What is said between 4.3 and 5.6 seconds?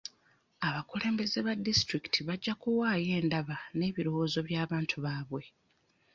by'abantu baabwe.